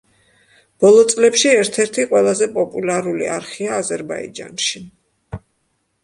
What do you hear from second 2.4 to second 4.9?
პოპულარული არხია აზერბაიჯანში.